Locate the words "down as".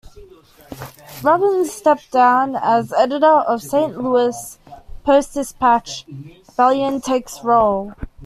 2.09-2.91